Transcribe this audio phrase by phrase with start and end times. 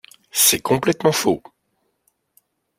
[0.31, 1.43] C’est complètement faux!